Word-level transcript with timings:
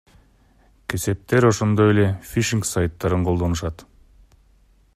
Кесептер 0.93 1.45
ошондой 1.49 1.91
эле, 1.93 2.07
фишинг 2.31 2.65
сайттарын 2.71 3.27
колдонушат. 3.29 3.85